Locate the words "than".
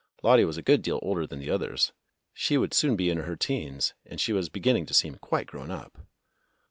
1.27-1.37